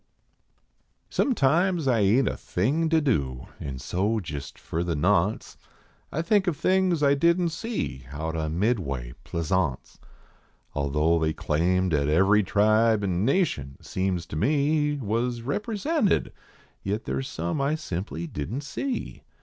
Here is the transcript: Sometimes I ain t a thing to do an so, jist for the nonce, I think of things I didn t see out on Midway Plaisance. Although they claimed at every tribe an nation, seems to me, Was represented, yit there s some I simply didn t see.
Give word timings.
Sometimes 1.11 1.87
I 1.87 1.99
ain 1.99 2.25
t 2.25 2.31
a 2.31 2.35
thing 2.35 2.89
to 2.89 2.99
do 3.01 3.45
an 3.59 3.77
so, 3.77 4.19
jist 4.19 4.57
for 4.57 4.83
the 4.83 4.95
nonce, 4.95 5.57
I 6.11 6.23
think 6.23 6.47
of 6.47 6.57
things 6.57 7.03
I 7.03 7.13
didn 7.13 7.45
t 7.49 7.51
see 7.51 8.05
out 8.11 8.35
on 8.35 8.57
Midway 8.57 9.13
Plaisance. 9.23 9.99
Although 10.73 11.19
they 11.19 11.33
claimed 11.33 11.93
at 11.93 12.09
every 12.09 12.41
tribe 12.41 13.03
an 13.03 13.25
nation, 13.25 13.77
seems 13.79 14.25
to 14.25 14.35
me, 14.35 14.97
Was 14.97 15.43
represented, 15.43 16.33
yit 16.81 17.03
there 17.05 17.19
s 17.19 17.27
some 17.27 17.61
I 17.61 17.75
simply 17.75 18.25
didn 18.25 18.61
t 18.61 18.65
see. 18.65 19.23